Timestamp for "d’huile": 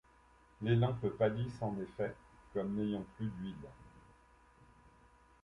3.37-3.69